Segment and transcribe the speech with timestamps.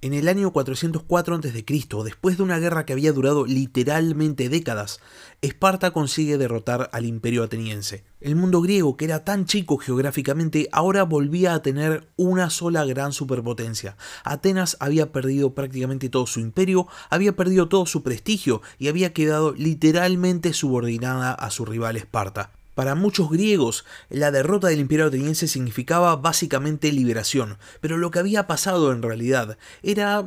[0.00, 1.64] En el año 404 a.C.,
[2.04, 5.00] después de una guerra que había durado literalmente décadas,
[5.42, 8.04] Esparta consigue derrotar al imperio ateniense.
[8.20, 13.12] El mundo griego, que era tan chico geográficamente, ahora volvía a tener una sola gran
[13.12, 13.96] superpotencia.
[14.22, 19.52] Atenas había perdido prácticamente todo su imperio, había perdido todo su prestigio y había quedado
[19.52, 22.52] literalmente subordinada a su rival Esparta.
[22.78, 28.46] Para muchos griegos, la derrota del imperio ateniense significaba básicamente liberación, pero lo que había
[28.46, 30.24] pasado en realidad era,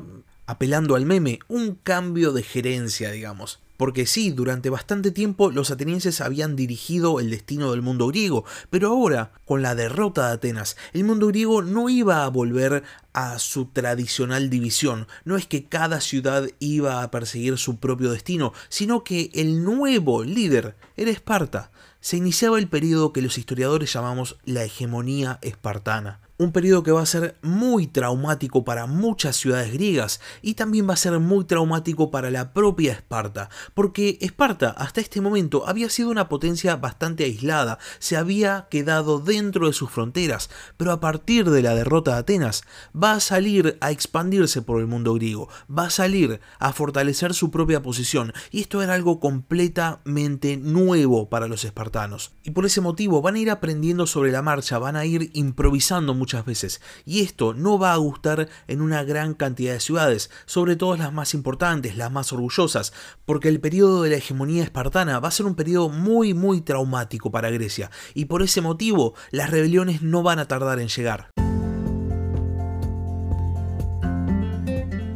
[0.48, 3.62] apelando al meme, un cambio de gerencia, digamos.
[3.78, 8.90] Porque sí, durante bastante tiempo los atenienses habían dirigido el destino del mundo griego, pero
[8.90, 13.68] ahora, con la derrota de Atenas, el mundo griego no iba a volver a su
[13.68, 15.08] tradicional división.
[15.24, 20.26] No es que cada ciudad iba a perseguir su propio destino, sino que el nuevo
[20.26, 26.52] líder era Esparta se iniciaba el periodo que los historiadores llamamos la hegemonía espartana un
[26.52, 30.98] periodo que va a ser muy traumático para muchas ciudades griegas y también va a
[30.98, 36.30] ser muy traumático para la propia Esparta, porque Esparta hasta este momento había sido una
[36.30, 41.76] potencia bastante aislada, se había quedado dentro de sus fronteras, pero a partir de la
[41.76, 42.64] derrota de Atenas
[42.96, 47.52] va a salir a expandirse por el mundo griego, va a salir a fortalecer su
[47.52, 52.32] propia posición y esto era algo completamente nuevo para los espartanos.
[52.44, 56.16] Y por ese motivo van a ir aprendiendo sobre la marcha, van a ir improvisando
[56.16, 60.76] mucho veces, y esto no va a gustar en una gran cantidad de ciudades, sobre
[60.76, 62.94] todo las más importantes, las más orgullosas,
[63.26, 67.30] porque el periodo de la hegemonía espartana va a ser un periodo muy muy traumático
[67.32, 71.32] para Grecia, y por ese motivo las rebeliones no van a tardar en llegar.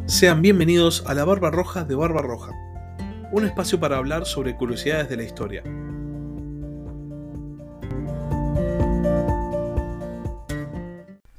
[0.07, 2.51] Sean bienvenidos a la Barba Roja de Barba Roja,
[3.31, 5.63] un espacio para hablar sobre curiosidades de la historia.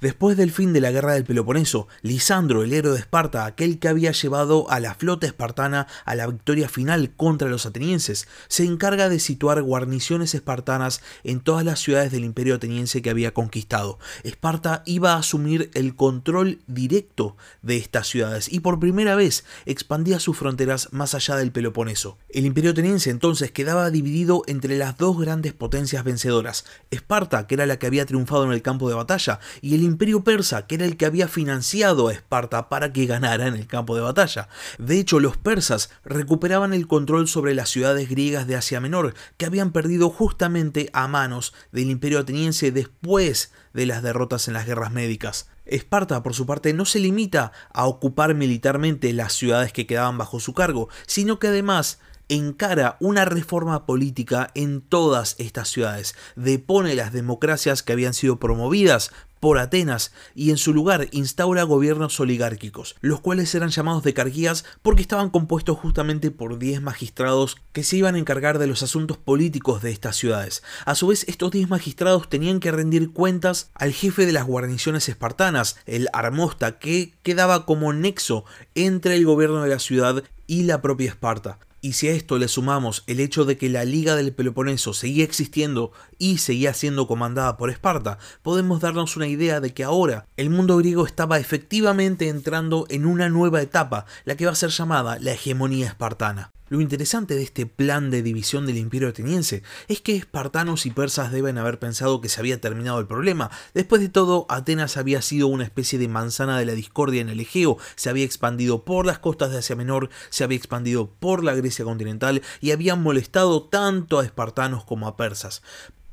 [0.07, 3.89] Después del fin de la guerra del Peloponeso, Lisandro, el héroe de Esparta, aquel que
[3.89, 9.09] había llevado a la flota espartana a la victoria final contra los atenienses, se encarga
[9.09, 13.99] de situar guarniciones espartanas en todas las ciudades del imperio ateniense que había conquistado.
[14.23, 20.21] Esparta iba a asumir el control directo de estas ciudades y por primera vez expandía
[20.21, 22.17] sus fronteras más allá del Peloponeso.
[22.29, 27.67] El imperio ateniense entonces quedaba dividido entre las dos grandes potencias vencedoras, Esparta, que era
[27.67, 30.85] la que había triunfado en el campo de batalla, y el imperio persa, que era
[30.85, 34.51] el que había financiado a Esparta para que ganara en el campo de batalla.
[34.79, 39.47] De hecho, los persas recuperaban el control sobre las ciudades griegas de Asia Menor, que
[39.47, 44.93] habían perdido justamente a manos del imperio ateniense después de las derrotas en las guerras
[44.93, 45.49] médicas.
[45.65, 50.41] Esparta, por su parte, no se limita a ocupar militarmente las ciudades que quedaban bajo
[50.41, 57.13] su cargo, sino que además encara una reforma política en todas estas ciudades, depone las
[57.13, 63.21] democracias que habían sido promovidas por Atenas y en su lugar instaura gobiernos oligárquicos, los
[63.21, 68.15] cuales eran llamados de carguías porque estaban compuestos justamente por 10 magistrados que se iban
[68.15, 70.63] a encargar de los asuntos políticos de estas ciudades.
[70.85, 75.09] A su vez, estos 10 magistrados tenían que rendir cuentas al jefe de las guarniciones
[75.09, 78.45] espartanas, el armosta, que quedaba como nexo
[78.75, 81.59] entre el gobierno de la ciudad y la propia Esparta.
[81.81, 85.25] Y si a esto le sumamos el hecho de que la Liga del Peloponeso seguía
[85.25, 90.51] existiendo y seguía siendo comandada por Esparta, podemos darnos una idea de que ahora el
[90.51, 95.19] mundo griego estaba efectivamente entrando en una nueva etapa, la que va a ser llamada
[95.19, 96.56] la hegemonía espartana.
[96.69, 101.31] Lo interesante de este plan de división del imperio ateniense es que espartanos y persas
[101.31, 103.53] deben haber pensado que se había terminado el problema.
[103.73, 107.39] Después de todo, Atenas había sido una especie de manzana de la discordia en el
[107.39, 111.55] Egeo, se había expandido por las costas de Asia Menor, se había expandido por la
[111.55, 115.63] Grecia continental y habían molestado tanto a espartanos como a persas.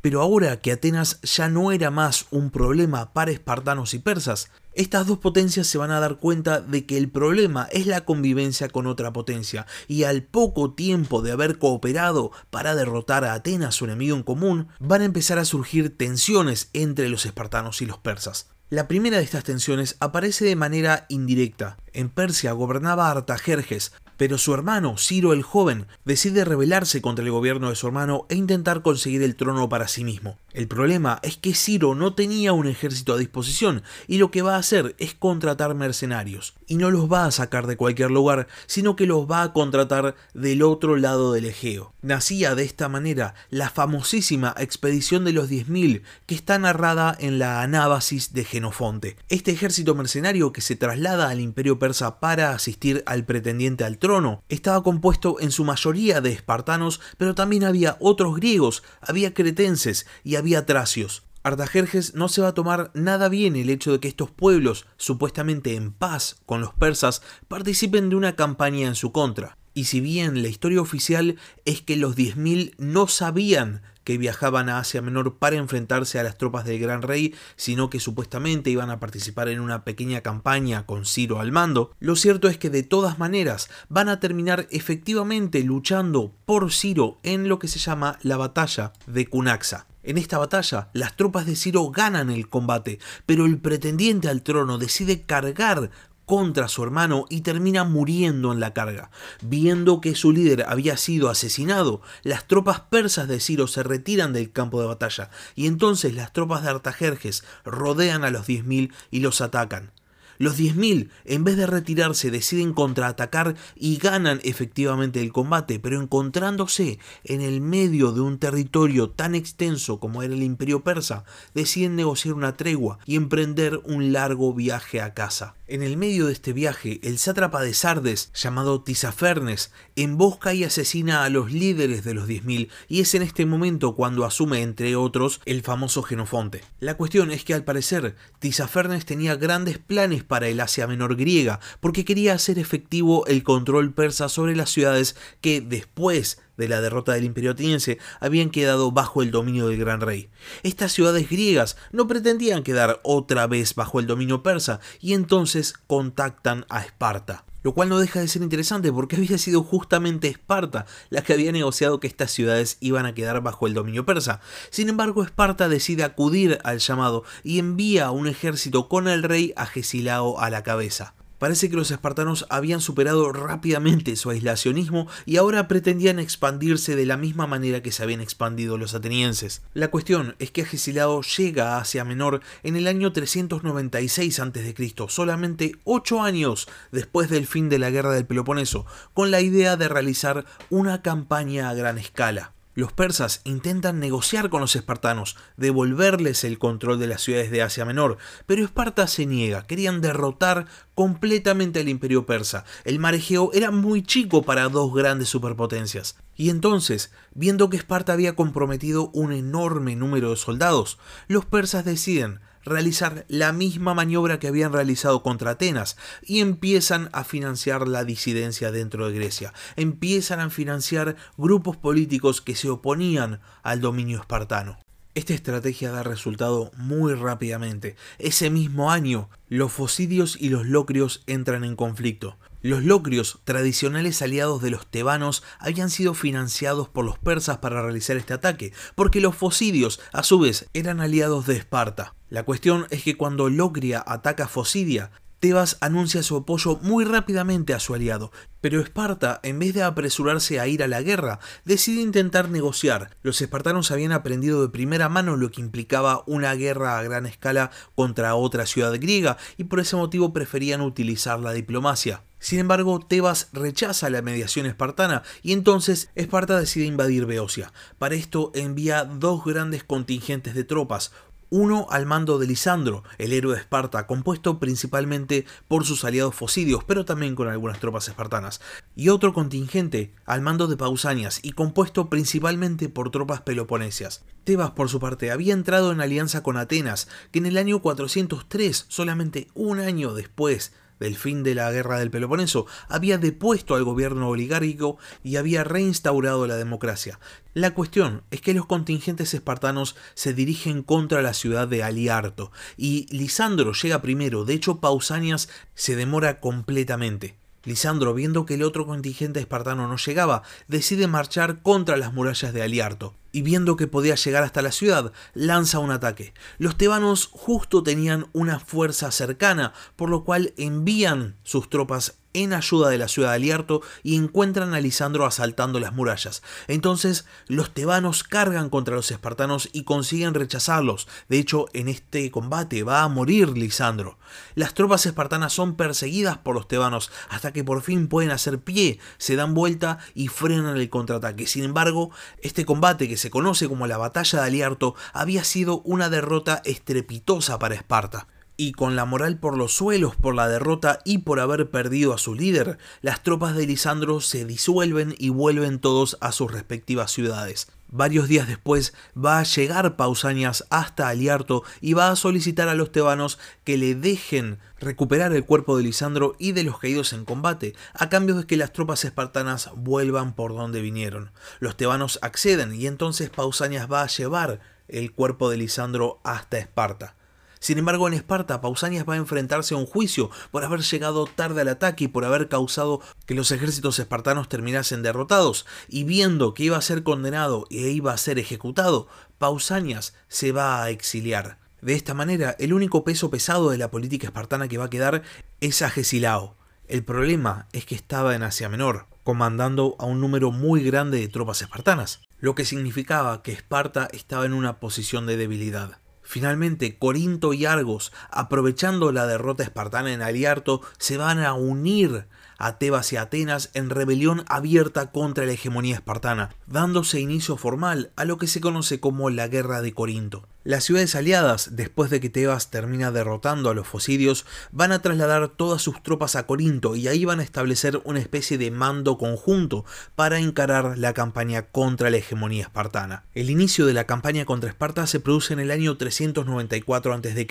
[0.03, 5.07] Pero ahora que Atenas ya no era más un problema para espartanos y persas, estas
[5.07, 8.85] dos potencias se van a dar cuenta de que el problema es la convivencia con
[8.85, 14.17] otra potencia, y al poco tiempo de haber cooperado para derrotar a Atenas, su enemigo
[14.17, 18.49] en común, van a empezar a surgir tensiones entre los espartanos y los persas.
[18.69, 21.77] La primera de estas tensiones aparece de manera indirecta.
[21.93, 27.69] En Persia gobernaba Artajerjes, pero su hermano, Ciro el joven, decide rebelarse contra el gobierno
[27.69, 30.38] de su hermano e intentar conseguir el trono para sí mismo.
[30.54, 34.56] El problema es que Ciro no tenía un ejército a disposición y lo que va
[34.56, 36.54] a hacer es contratar mercenarios.
[36.68, 40.16] Y no los va a sacar de cualquier lugar, sino que los va a contratar
[40.33, 41.94] del otro lado del Egeo.
[42.01, 47.62] Nacía de esta manera la famosísima expedición de los 10.000 que está narrada en la
[47.62, 49.18] Anábasis de Genofonte.
[49.30, 54.44] Este ejército mercenario que se traslada al imperio persa para asistir al pretendiente al trono
[54.50, 60.35] estaba compuesto en su mayoría de espartanos, pero también había otros griegos, había cretenses y
[60.35, 61.23] había tracios.
[61.41, 65.77] Artajerjes no se va a tomar nada bien el hecho de que estos pueblos, supuestamente
[65.77, 69.57] en paz con los persas, participen de una campaña en su contra.
[69.73, 74.79] Y si bien la historia oficial es que los 10.000 no sabían que viajaban a
[74.79, 79.00] Asia Menor para enfrentarse a las tropas del Gran Rey, sino que supuestamente iban a
[79.00, 83.19] participar en una pequeña campaña con Ciro al mando, lo cierto es que de todas
[83.19, 88.94] maneras van a terminar efectivamente luchando por Ciro en lo que se llama la batalla
[89.07, 89.88] de Cunaxa.
[90.06, 94.77] En esta batalla, las tropas de Ciro ganan el combate, pero el pretendiente al trono
[94.77, 95.91] decide cargar
[96.25, 99.11] contra su hermano y termina muriendo en la carga.
[99.41, 104.51] Viendo que su líder había sido asesinado, las tropas persas de Ciro se retiran del
[104.51, 109.41] campo de batalla y entonces las tropas de Artajerjes rodean a los 10.000 y los
[109.41, 109.91] atacan.
[110.39, 116.99] Los 10.000, en vez de retirarse, deciden contraatacar y ganan efectivamente el combate, pero encontrándose
[117.23, 121.23] en el medio de un territorio tan extenso como era el imperio persa,
[121.53, 125.55] deciden negociar una tregua y emprender un largo viaje a casa.
[125.73, 131.23] En el medio de este viaje, el sátrapa de Sardes, llamado Tisafernes, embosca y asesina
[131.23, 135.41] a los líderes de los 10.000 y es en este momento cuando asume, entre otros,
[135.45, 136.61] el famoso Genofonte.
[136.79, 141.59] La cuestión es que al parecer, Tisafernes tenía grandes planes para el Asia Menor griega,
[141.79, 147.13] porque quería hacer efectivo el control persa sobre las ciudades que después de la derrota
[147.13, 150.29] del imperio ateniense habían quedado bajo el dominio del gran rey.
[150.63, 156.65] Estas ciudades griegas no pretendían quedar otra vez bajo el dominio persa y entonces contactan
[156.69, 157.45] a Esparta.
[157.63, 161.51] Lo cual no deja de ser interesante porque había sido justamente Esparta la que había
[161.53, 164.41] negociado que estas ciudades iban a quedar bajo el dominio persa.
[164.69, 170.41] Sin embargo, Esparta decide acudir al llamado y envía un ejército con el rey Agesilao
[170.41, 171.15] a la cabeza.
[171.44, 177.18] Parece que los espartanos habían superado rápidamente su aislacionismo y ahora pretendían expandirse de la
[177.18, 179.62] misma manera que se habían expandido los atenienses.
[179.74, 185.75] La cuestión es que Agesilao llega a Asia Menor en el año 396 a.C., solamente
[185.84, 190.45] 8 años después del fin de la guerra del Peloponeso, con la idea de realizar
[190.69, 192.54] una campaña a gran escala.
[192.75, 197.85] Los persas intentan negociar con los espartanos, devolverles el control de las ciudades de Asia
[197.85, 198.17] Menor,
[198.47, 200.65] pero Esparta se niega, querían derrotar
[200.95, 202.65] completamente al imperio persa.
[202.83, 206.17] El mar Egeo era muy chico para dos grandes superpotencias.
[206.35, 210.97] Y entonces, viendo que Esparta había comprometido un enorme número de soldados,
[211.27, 217.24] los persas deciden realizar la misma maniobra que habían realizado contra Atenas y empiezan a
[217.24, 223.81] financiar la disidencia dentro de Grecia, empiezan a financiar grupos políticos que se oponían al
[223.81, 224.80] dominio espartano.
[225.15, 227.95] Esta estrategia da resultado muy rápidamente.
[228.18, 232.38] Ese mismo año, los fosidios y los locrios entran en conflicto.
[232.63, 238.15] Los locrios, tradicionales aliados de los tebanos, habían sido financiados por los persas para realizar
[238.15, 242.15] este ataque, porque los fosidios, a su vez, eran aliados de Esparta.
[242.30, 245.12] La cuestión es que cuando Locria ataca Fosidia,
[245.42, 248.31] Tebas anuncia su apoyo muy rápidamente a su aliado,
[248.62, 253.18] pero Esparta, en vez de apresurarse a ir a la guerra, decide intentar negociar.
[253.24, 257.71] Los espartanos habían aprendido de primera mano lo que implicaba una guerra a gran escala
[257.94, 262.24] contra otra ciudad griega y por ese motivo preferían utilizar la diplomacia.
[262.44, 267.72] Sin embargo, Tebas rechaza la mediación espartana y entonces Esparta decide invadir Beocia.
[267.98, 271.13] Para esto envía dos grandes contingentes de tropas,
[271.50, 276.84] uno al mando de Lisandro, el héroe de Esparta, compuesto principalmente por sus aliados fosidios,
[276.84, 278.60] pero también con algunas tropas espartanas,
[278.94, 284.26] y otro contingente al mando de Pausanias y compuesto principalmente por tropas peloponesias.
[284.44, 288.85] Tebas, por su parte, había entrado en alianza con Atenas, que en el año 403,
[288.90, 290.73] solamente un año después
[291.04, 296.48] del fin de la guerra del Peloponeso, había depuesto al gobierno oligárquico y había reinstaurado
[296.48, 297.19] la democracia.
[297.54, 303.06] La cuestión es que los contingentes espartanos se dirigen contra la ciudad de Aliarto y
[303.16, 307.36] Lisandro llega primero, de hecho Pausanias se demora completamente.
[307.66, 312.64] Lisandro, viendo que el otro contingente espartano no llegaba, decide marchar contra las murallas de
[312.64, 316.33] Aliarto y viendo que podía llegar hasta la ciudad, lanza un ataque.
[316.57, 322.90] Los tebanos justo tenían una fuerza cercana, por lo cual envían sus tropas en ayuda
[322.90, 326.42] de la ciudad de Aliarto y encuentran a Lisandro asaltando las murallas.
[326.68, 331.07] Entonces los tebanos cargan contra los espartanos y consiguen rechazarlos.
[331.30, 334.18] De hecho, en este combate va a morir Lisandro.
[334.56, 338.99] Las tropas espartanas son perseguidas por los tebanos hasta que por fin pueden hacer pie,
[339.18, 341.47] se dan vuelta y frenan el contraataque.
[341.47, 342.11] Sin embargo,
[342.42, 347.59] este combate que se conoce como la batalla de Aliarto había sido una derrota estrepitosa
[347.59, 351.69] para Esparta y con la moral por los suelos por la derrota y por haber
[351.69, 356.52] perdido a su líder, las tropas de Lisandro se disuelven y vuelven todos a sus
[356.52, 357.68] respectivas ciudades.
[357.95, 362.92] Varios días después va a llegar Pausanias hasta Aliarto y va a solicitar a los
[362.92, 367.76] tebanos que le dejen recuperar el cuerpo de Lisandro y de los caídos en combate,
[367.94, 371.31] a cambio de que las tropas espartanas vuelvan por donde vinieron.
[371.60, 377.16] Los tebanos acceden y entonces Pausanias va a llevar el cuerpo de Lisandro hasta Esparta.
[377.63, 381.61] Sin embargo, en Esparta, Pausanias va a enfrentarse a un juicio por haber llegado tarde
[381.61, 386.65] al ataque y por haber causado que los ejércitos espartanos terminasen derrotados, y viendo que
[386.65, 391.57] iba a ser condenado e iba a ser ejecutado, Pausanias se va a exiliar.
[391.81, 395.21] De esta manera, el único peso pesado de la política espartana que va a quedar
[395.61, 396.57] es Agesilao.
[396.89, 401.29] El problema es que estaba en Asia Menor, comandando a un número muy grande de
[401.29, 406.03] tropas espartanas, lo que significaba que Esparta estaba en una posición de debilidad.
[406.33, 412.25] Finalmente, Corinto y Argos, aprovechando la derrota espartana en Aliarto, se van a unir
[412.57, 418.25] a Tebas y Atenas en rebelión abierta contra la hegemonía espartana, dándose inicio formal a
[418.25, 420.47] lo que se conoce como la Guerra de Corinto.
[420.65, 425.49] Las ciudades aliadas, después de que Tebas termina derrotando a los fosidios, van a trasladar
[425.49, 429.83] todas sus tropas a Corinto y ahí van a establecer una especie de mando conjunto
[430.15, 433.25] para encarar la campaña contra la hegemonía espartana.
[433.33, 437.47] El inicio de la campaña contra Esparta se produce en el año 394 a.C.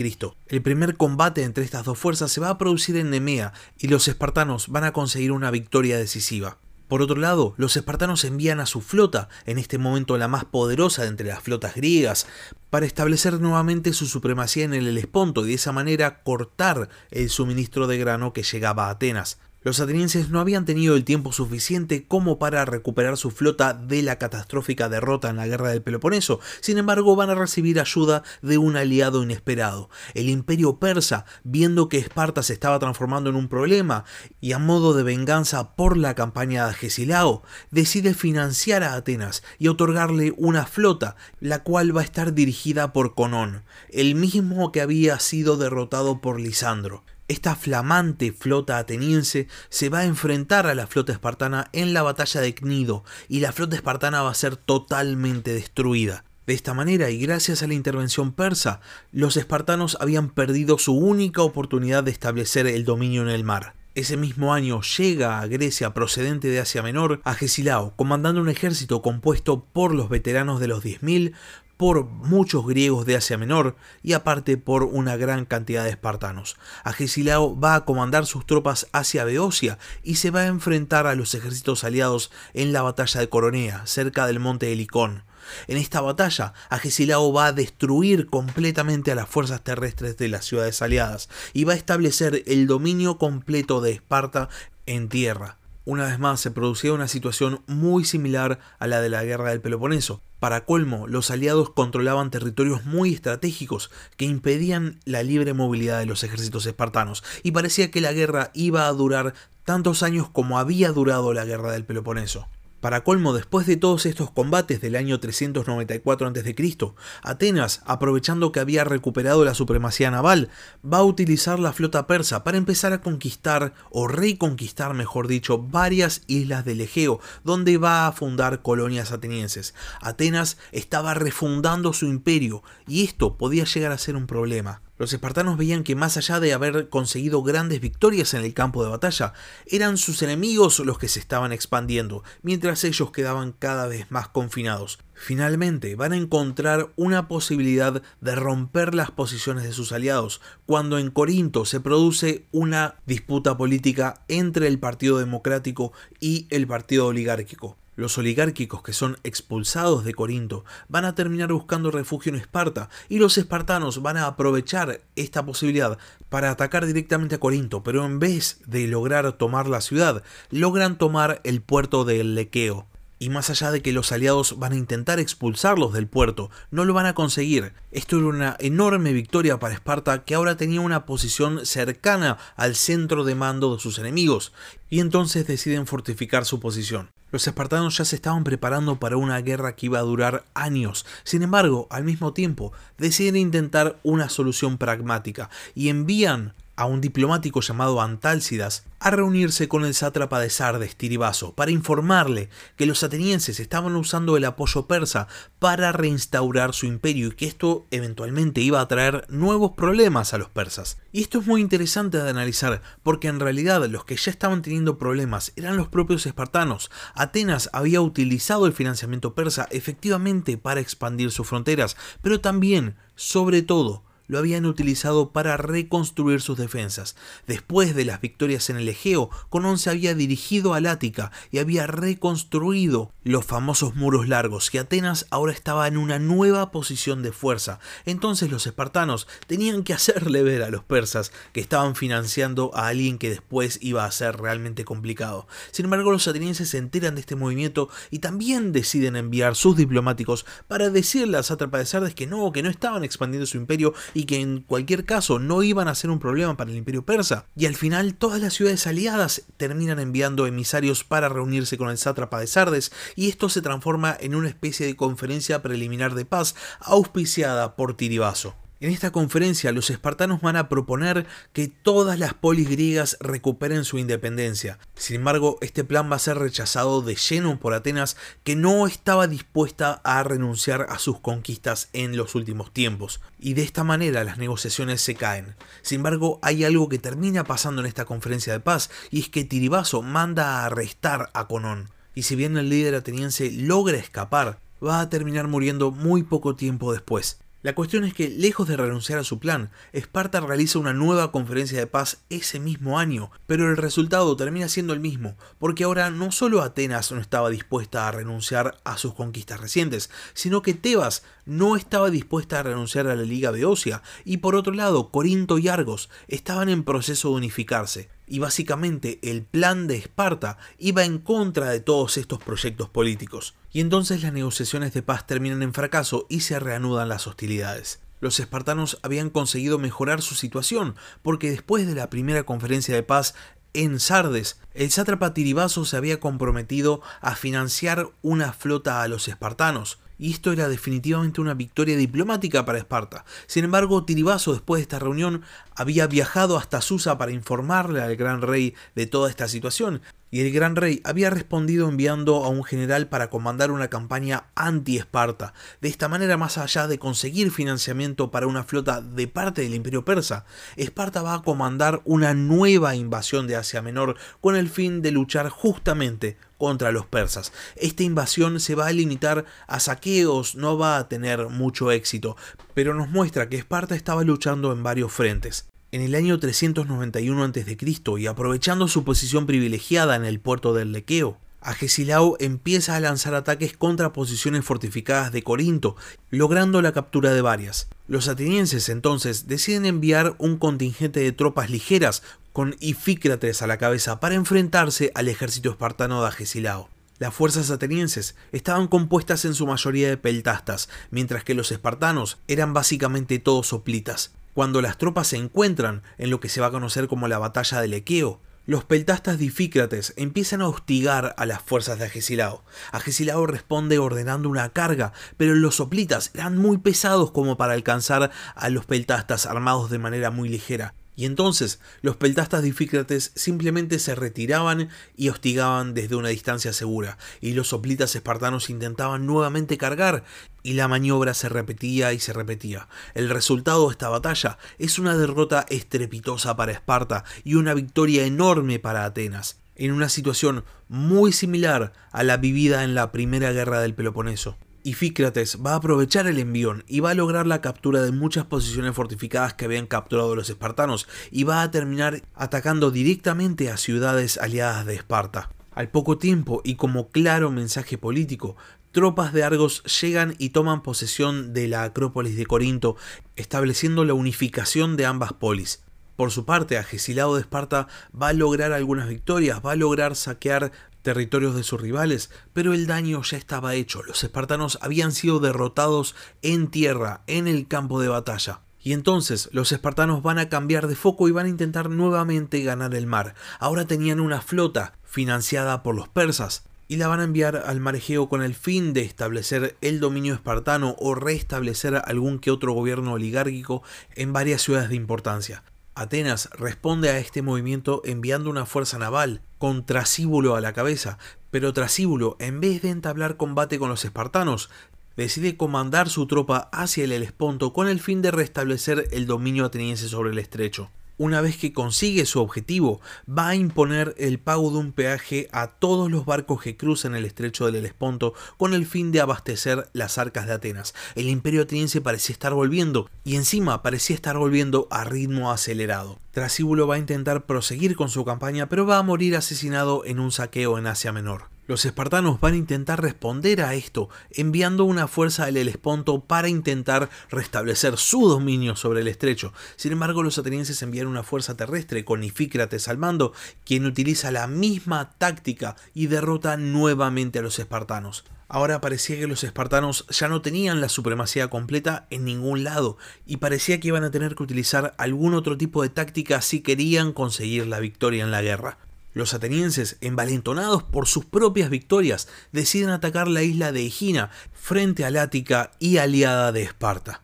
[0.49, 4.09] El primer combate entre estas dos fuerzas se va a producir en Nemea y los
[4.09, 6.57] espartanos van a conseguir una victoria decisiva.
[6.93, 11.01] Por otro lado, los espartanos envían a su flota, en este momento la más poderosa
[11.01, 12.27] de entre las flotas griegas,
[12.69, 17.87] para establecer nuevamente su supremacía en el Helesponto y de esa manera cortar el suministro
[17.87, 19.39] de grano que llegaba a Atenas.
[19.65, 24.19] Los atenienses no habían tenido el tiempo suficiente como para recuperar su flota de la
[24.19, 28.77] catastrófica derrota en la guerra del Peloponeso, sin embargo van a recibir ayuda de un
[28.77, 29.89] aliado inesperado.
[30.15, 34.05] El imperio persa, viendo que Esparta se estaba transformando en un problema
[34.41, 39.69] y a modo de venganza por la campaña de Agesilao, decide financiar a Atenas y
[39.69, 45.21] otorgarle una flota, la cual va a estar dirigida por Conón, el mismo que había
[45.21, 47.05] sido derrotado por Lisandro.
[47.33, 52.43] Esta flamante flota ateniense se va a enfrentar a la flota espartana en la batalla
[52.43, 56.27] de Cnido y la flota espartana va a ser totalmente destruida.
[56.47, 58.81] De esta manera, y gracias a la intervención persa,
[59.13, 63.77] los espartanos habían perdido su única oportunidad de establecer el dominio en el mar.
[63.95, 69.03] Ese mismo año llega a Grecia procedente de Asia Menor a Gesilao, comandando un ejército
[69.03, 71.35] compuesto por los veteranos de los 10.000,
[71.83, 73.75] por muchos griegos de Asia Menor
[74.05, 76.57] y aparte por una gran cantidad de espartanos.
[76.85, 81.35] Agesilao va a comandar sus tropas hacia Beocia y se va a enfrentar a los
[81.35, 85.25] ejércitos aliados en la batalla de Coronea, cerca del monte Helicón.
[85.67, 90.83] En esta batalla, Agesilao va a destruir completamente a las fuerzas terrestres de las ciudades
[90.83, 94.49] aliadas y va a establecer el dominio completo de Esparta
[94.87, 95.59] en tierra.
[95.85, 99.61] Una vez más se producía una situación muy similar a la de la guerra del
[99.61, 100.23] Peloponeso.
[100.39, 106.23] Para colmo, los aliados controlaban territorios muy estratégicos que impedían la libre movilidad de los
[106.23, 109.35] ejércitos espartanos, y parecía que la guerra iba a durar
[109.65, 112.47] tantos años como había durado la guerra del Peloponeso.
[112.83, 118.83] Para colmo, después de todos estos combates del año 394 a.C., Atenas, aprovechando que había
[118.83, 120.49] recuperado la supremacía naval,
[120.85, 126.23] va a utilizar la flota persa para empezar a conquistar, o reconquistar mejor dicho, varias
[126.27, 129.75] islas del Egeo, donde va a fundar colonias atenienses.
[130.01, 134.83] Atenas estaba refundando su imperio, y esto podía llegar a ser un problema.
[135.03, 138.91] Los espartanos veían que más allá de haber conseguido grandes victorias en el campo de
[138.91, 139.33] batalla,
[139.67, 145.01] eran sus enemigos los que se estaban expandiendo, mientras ellos quedaban cada vez más confinados.
[145.13, 151.11] Finalmente van a encontrar una posibilidad de romper las posiciones de sus aliados, cuando en
[151.11, 157.77] Corinto se produce una disputa política entre el Partido Democrático y el Partido Oligárquico.
[157.95, 163.19] Los oligárquicos que son expulsados de Corinto van a terminar buscando refugio en Esparta y
[163.19, 165.99] los espartanos van a aprovechar esta posibilidad
[166.31, 171.43] para atacar directamente a Corinto, pero en vez de lograr tomar la ciudad, logran tomar
[171.45, 172.87] el puerto de Lequeo.
[173.23, 176.93] Y más allá de que los aliados van a intentar expulsarlos del puerto, no lo
[176.93, 177.73] van a conseguir.
[177.93, 183.23] Esto era una enorme victoria para Esparta que ahora tenía una posición cercana al centro
[183.23, 184.53] de mando de sus enemigos,
[184.91, 187.11] y entonces deciden fortificar su posición.
[187.31, 191.07] Los espartanos ya se estaban preparando para una guerra que iba a durar años.
[191.23, 197.61] Sin embargo, al mismo tiempo, deciden intentar una solución pragmática y envían a un diplomático
[197.61, 203.61] llamado Antálcidas a reunirse con el sátrapa de Sardes, Tiribaso, para informarle que los atenienses
[203.61, 205.29] estaban usando el apoyo persa
[205.61, 210.49] para reinstaurar su imperio y que esto eventualmente iba a traer nuevos problemas a los
[210.49, 210.99] persas.
[211.13, 214.99] Y esto es muy interesante de analizar, porque en realidad los que ya estaban teniendo
[214.99, 216.91] problemas eran los propios espartanos.
[217.15, 224.03] Atenas había utilizado el financiamiento persa efectivamente para expandir sus fronteras, pero también, sobre todo,
[224.27, 227.17] lo habían utilizado para reconstruir sus defensas.
[227.47, 231.87] Después de las victorias en el Egeo, Conón se había dirigido a Lática y había
[231.87, 237.79] reconstruido los famosos muros largos, y Atenas ahora estaba en una nueva posición de fuerza.
[238.07, 243.19] Entonces los espartanos tenían que hacerle ver a los persas que estaban financiando a alguien
[243.19, 245.47] que después iba a ser realmente complicado.
[245.73, 250.47] Sin embargo, los atenienses se enteran de este movimiento y también deciden enviar sus diplomáticos
[250.69, 251.83] para decirle a sátrapa
[252.15, 255.89] que no, que no estaban expandiendo su imperio y que en cualquier caso no iban
[255.89, 257.47] a ser un problema para el imperio persa.
[257.57, 262.41] Y al final todas las ciudades aliadas terminan enviando emisarios para reunirse con el sátrapa
[262.41, 267.77] de Sardes y esto se transforma en una especie de conferencia preliminar de paz auspiciada
[267.77, 268.62] por Tiribaso.
[268.83, 273.97] En esta conferencia los espartanos van a proponer que todas las polis griegas recuperen su
[273.97, 274.81] independencia.
[274.97, 279.29] Sin embargo, este plan va a ser rechazado de lleno por Atenas, que no estaba
[279.29, 283.21] dispuesta a renunciar a sus conquistas en los últimos tiempos.
[283.39, 285.55] Y de esta manera las negociaciones se caen.
[285.83, 289.45] Sin embargo, hay algo que termina pasando en esta conferencia de paz, y es que
[289.45, 291.91] Tiribaso manda a arrestar a Conón.
[292.17, 296.93] Y si bien el líder ateniense logra escapar, va a terminar muriendo muy poco tiempo
[296.93, 297.39] después.
[297.63, 301.79] La cuestión es que, lejos de renunciar a su plan, Esparta realiza una nueva conferencia
[301.79, 306.33] de paz ese mismo año, pero el resultado termina siendo el mismo, porque ahora no
[306.33, 311.77] solo Atenas no estaba dispuesta a renunciar a sus conquistas recientes, sino que Tebas no
[311.77, 316.11] estaba dispuesta a renunciar a la Liga Beocia, y por otro lado, Corinto y Argos
[316.27, 321.81] estaban en proceso de unificarse y básicamente el plan de Esparta iba en contra de
[321.81, 323.55] todos estos proyectos políticos.
[323.75, 328.01] Y entonces las negociaciones de paz terminan en fracaso y se reanudan las hostilidades.
[328.21, 333.35] Los espartanos habían conseguido mejorar su situación, porque después de la primera conferencia de paz
[333.75, 339.99] en Sardes, el sátrapa Tiribaso se había comprometido a financiar una flota a los espartanos,
[340.23, 343.25] y esto era definitivamente una victoria diplomática para Esparta.
[343.49, 345.43] Sin embargo, Tiribaso, después de esta reunión,
[345.75, 350.01] había viajado hasta Susa para informarle al gran rey de toda esta situación,
[350.33, 355.53] y el gran rey había respondido enviando a un general para comandar una campaña anti-Esparta.
[355.83, 360.07] De esta manera, más allá de conseguir financiamiento para una flota de parte del imperio
[360.07, 365.13] persa, Esparta va a comandar una nueva invasión de Asia Menor con el fin de
[365.13, 367.53] luchar justamente contra los persas.
[367.77, 372.39] Esta invasión se va a limitar a saqueos, no va a tener mucho éxito,
[372.73, 375.72] pero nos muestra que Esparta estaba luchando en varios frentes.
[375.93, 377.77] En el año 391 a.C.,
[378.19, 383.77] y aprovechando su posición privilegiada en el puerto del Lequeo, Agesilao empieza a lanzar ataques
[383.77, 385.97] contra posiciones fortificadas de Corinto,
[386.31, 387.89] logrando la captura de varias.
[388.09, 392.23] Los atenienses entonces deciden enviar un contingente de tropas ligeras
[392.55, 396.89] con Ifícrates a la cabeza para enfrentarse al ejército espartano de Agesilao.
[397.19, 402.73] Las fuerzas atenienses estaban compuestas en su mayoría de peltastas, mientras que los espartanos eran
[402.73, 404.33] básicamente todos soplitas.
[404.55, 407.81] Cuando las tropas se encuentran en lo que se va a conocer como la batalla
[407.81, 412.63] del Equeo, los peltastas difícrates empiezan a hostigar a las fuerzas de Agesilao.
[412.93, 418.69] Agesilao responde ordenando una carga, pero los soplitas eran muy pesados como para alcanzar a
[418.69, 420.95] los peltastas armados de manera muy ligera.
[421.15, 427.53] Y entonces los peltastas difícrates simplemente se retiraban y hostigaban desde una distancia segura, y
[427.53, 430.25] los soplitas espartanos intentaban nuevamente cargar,
[430.63, 432.89] y la maniobra se repetía y se repetía.
[433.15, 438.79] El resultado de esta batalla es una derrota estrepitosa para Esparta y una victoria enorme
[438.79, 443.95] para Atenas, en una situación muy similar a la vivida en la primera guerra del
[443.95, 444.57] Peloponeso.
[444.85, 448.95] Ifícrates va a aprovechar el envión y va a lograr la captura de muchas posiciones
[448.95, 454.87] fortificadas que habían capturado los espartanos y va a terminar atacando directamente a ciudades aliadas
[454.87, 455.51] de Esparta.
[455.73, 458.57] Al poco tiempo y como claro mensaje político,
[458.91, 462.97] tropas de Argos llegan y toman posesión de la Acrópolis de Corinto,
[463.37, 465.83] estableciendo la unificación de ambas polis.
[466.17, 470.71] Por su parte, Agesilao de Esparta va a lograr algunas victorias, va a lograr saquear
[471.03, 474.03] territorios de sus rivales, pero el daño ya estaba hecho.
[474.03, 478.61] Los espartanos habían sido derrotados en tierra, en el campo de batalla.
[478.83, 482.95] Y entonces los espartanos van a cambiar de foco y van a intentar nuevamente ganar
[482.95, 483.35] el mar.
[483.61, 487.97] Ahora tenían una flota financiada por los persas y la van a enviar al mar
[487.97, 493.13] Egeo con el fin de establecer el dominio espartano o restablecer algún que otro gobierno
[493.13, 493.83] oligárquico
[494.15, 495.63] en varias ciudades de importancia.
[495.95, 501.19] Atenas responde a este movimiento enviando una fuerza naval con Trasíbulo a la cabeza,
[501.51, 504.71] pero Trasíbulo, en vez de entablar combate con los espartanos,
[505.17, 510.09] decide comandar su tropa hacia el Helesponto con el fin de restablecer el dominio ateniense
[510.09, 510.91] sobre el estrecho
[511.23, 515.69] una vez que consigue su objetivo, va a imponer el pago de un peaje a
[515.69, 520.19] todos los barcos que cruzan el estrecho del Helesponto con el fin de abastecer las
[520.19, 520.95] arcas de Atenas.
[521.15, 526.19] El imperio ateniense parecía estar volviendo, y encima parecía estar volviendo a ritmo acelerado.
[526.33, 530.33] Trasíbulo va a intentar proseguir con su campaña, pero va a morir asesinado en un
[530.33, 531.52] saqueo en Asia Menor.
[531.69, 537.09] Los espartanos van a intentar responder a esto, enviando una fuerza al Helesponto para intentar
[537.31, 539.53] restablecer su dominio sobre el estrecho.
[539.77, 543.33] Sin embargo, los atenienses envían una fuerza terrestre con Ifícrates al mando,
[543.65, 548.25] quien utiliza la misma táctica y derrota nuevamente a los espartanos.
[548.49, 553.37] Ahora parecía que los espartanos ya no tenían la supremacía completa en ningún lado y
[553.37, 557.69] parecía que iban a tener que utilizar algún otro tipo de táctica si querían conseguir
[557.69, 558.79] la victoria en la guerra.
[559.15, 565.11] Los atenienses, envalentonados por sus propias victorias, deciden atacar la isla de Egina frente a
[565.11, 567.23] Lática y aliada de Esparta.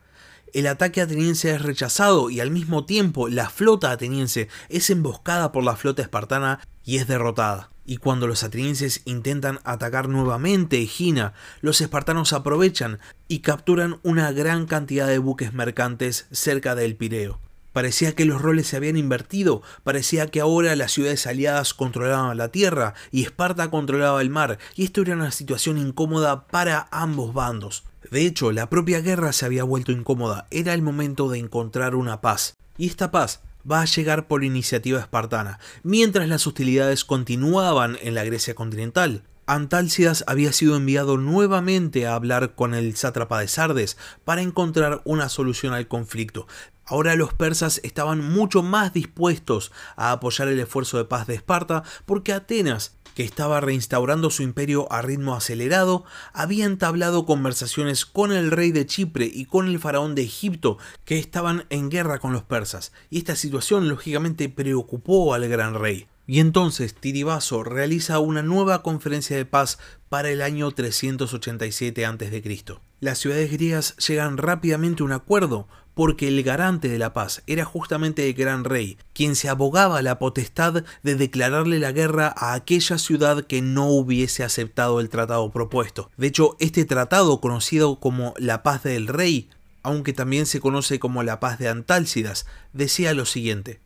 [0.53, 5.64] El ataque ateniense es rechazado y al mismo tiempo la flota ateniense es emboscada por
[5.64, 7.70] la flota espartana y es derrotada.
[7.85, 12.98] Y cuando los atenienses intentan atacar nuevamente Egina, los espartanos aprovechan
[13.29, 17.40] y capturan una gran cantidad de buques mercantes cerca del Pireo.
[17.79, 22.49] Parecía que los roles se habían invertido, parecía que ahora las ciudades aliadas controlaban la
[22.49, 27.85] tierra y Esparta controlaba el mar, y esto era una situación incómoda para ambos bandos.
[28.11, 32.21] De hecho, la propia guerra se había vuelto incómoda, era el momento de encontrar una
[32.21, 32.57] paz.
[32.77, 38.25] Y esta paz va a llegar por iniciativa espartana, mientras las hostilidades continuaban en la
[38.25, 39.23] Grecia continental.
[39.51, 45.31] Antálcidas había sido enviado nuevamente a hablar con el sátrapa de Sardes para encontrar una
[45.31, 46.47] solución al conflicto,
[46.85, 51.83] Ahora los persas estaban mucho más dispuestos a apoyar el esfuerzo de paz de Esparta
[52.07, 58.51] porque Atenas, que estaba reinstaurando su imperio a ritmo acelerado, había entablado conversaciones con el
[58.51, 62.43] rey de Chipre y con el faraón de Egipto, que estaban en guerra con los
[62.43, 66.07] persas, y esta situación lógicamente preocupó al gran rey.
[66.31, 69.79] Y entonces Tiribaso realiza una nueva conferencia de paz
[70.11, 72.64] para el año 387 a.C.
[73.01, 77.64] Las ciudades griegas llegan rápidamente a un acuerdo, porque el garante de la paz era
[77.64, 82.99] justamente el gran rey, quien se abogaba la potestad de declararle la guerra a aquella
[82.99, 86.11] ciudad que no hubiese aceptado el tratado propuesto.
[86.19, 89.49] De hecho, este tratado, conocido como la paz del rey,
[89.83, 93.81] aunque también se conoce como la paz de Antálcidas, decía lo siguiente.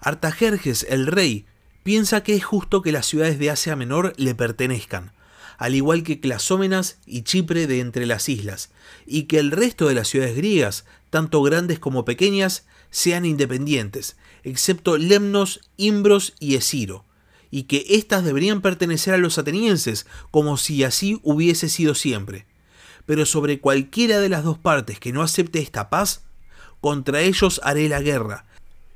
[0.00, 1.46] Artajerjes, el rey,
[1.82, 5.12] piensa que es justo que las ciudades de Asia Menor le pertenezcan,
[5.58, 8.70] al igual que Clasómenas y Chipre de entre las islas,
[9.06, 14.98] y que el resto de las ciudades griegas, tanto grandes como pequeñas, sean independientes, excepto
[14.98, 17.04] Lemnos, Imbros y Esiro,
[17.50, 22.46] y que éstas deberían pertenecer a los atenienses, como si así hubiese sido siempre.
[23.06, 26.24] Pero sobre cualquiera de las dos partes que no acepte esta paz,
[26.80, 28.46] contra ellos haré la guerra,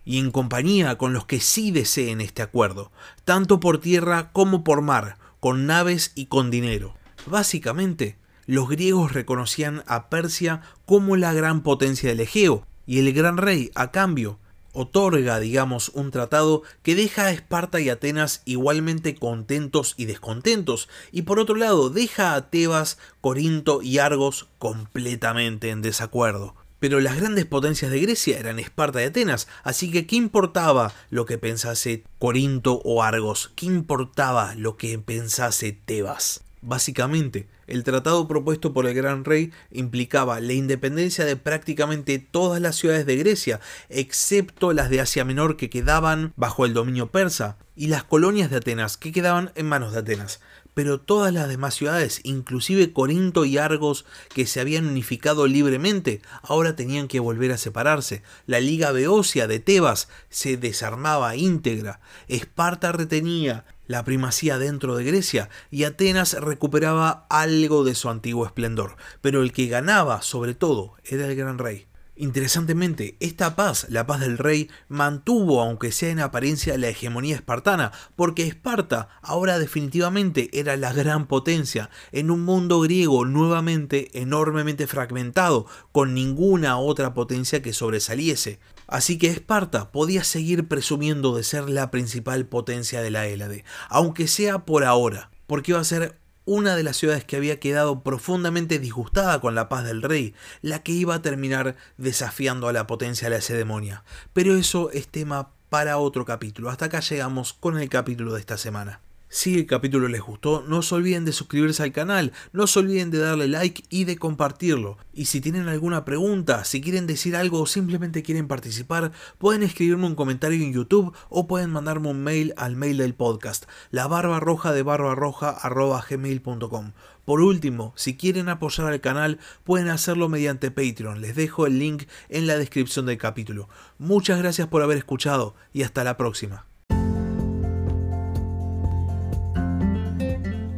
[0.06, 2.90] y en compañía con los que sí deseen este acuerdo,
[3.26, 6.94] tanto por tierra como por mar, con naves y con dinero.
[7.26, 8.16] Básicamente,
[8.46, 13.72] los griegos reconocían a Persia como la gran potencia del Egeo, y el gran rey,
[13.74, 14.38] a cambio,
[14.72, 21.22] otorga, digamos, un tratado que deja a Esparta y Atenas igualmente contentos y descontentos, y
[21.22, 26.54] por otro lado deja a Tebas, Corinto y Argos completamente en desacuerdo.
[26.78, 31.24] Pero las grandes potencias de Grecia eran Esparta y Atenas, así que ¿qué importaba lo
[31.24, 33.52] que pensase Corinto o Argos?
[33.56, 36.42] ¿Qué importaba lo que pensase Tebas?
[36.60, 42.76] Básicamente, el tratado propuesto por el gran rey implicaba la independencia de prácticamente todas las
[42.76, 47.86] ciudades de Grecia, excepto las de Asia Menor que quedaban bajo el dominio persa, y
[47.86, 50.40] las colonias de Atenas que quedaban en manos de Atenas
[50.76, 56.76] pero todas las demás ciudades, inclusive Corinto y Argos, que se habían unificado libremente, ahora
[56.76, 58.22] tenían que volver a separarse.
[58.44, 62.00] La Liga Beocia de Tebas se desarmaba íntegra.
[62.28, 68.96] Esparta retenía la primacía dentro de Grecia y Atenas recuperaba algo de su antiguo esplendor,
[69.22, 71.86] pero el que ganaba sobre todo era el gran rey.
[72.18, 77.92] Interesantemente, esta paz, la paz del rey, mantuvo, aunque sea en apariencia, la hegemonía espartana,
[78.16, 85.66] porque Esparta ahora definitivamente era la gran potencia, en un mundo griego nuevamente enormemente fragmentado,
[85.92, 88.60] con ninguna otra potencia que sobresaliese.
[88.86, 94.26] Así que Esparta podía seguir presumiendo de ser la principal potencia de la Hélade, aunque
[94.26, 98.78] sea por ahora, porque iba a ser una de las ciudades que había quedado profundamente
[98.78, 103.28] disgustada con la paz del rey, la que iba a terminar desafiando a la potencia
[103.28, 104.04] lacedemonia.
[104.32, 106.70] Pero eso es tema para otro capítulo.
[106.70, 109.00] Hasta acá llegamos con el capítulo de esta semana.
[109.36, 113.10] Si el capítulo les gustó, no se olviden de suscribirse al canal, no se olviden
[113.10, 114.96] de darle like y de compartirlo.
[115.12, 120.06] Y si tienen alguna pregunta, si quieren decir algo o simplemente quieren participar, pueden escribirme
[120.06, 124.40] un comentario en YouTube o pueden mandarme un mail al mail del podcast, la barba
[124.40, 126.92] roja de gmail.com.
[127.26, 131.20] Por último, si quieren apoyar al canal, pueden hacerlo mediante Patreon.
[131.20, 133.68] Les dejo el link en la descripción del capítulo.
[133.98, 136.64] Muchas gracias por haber escuchado y hasta la próxima.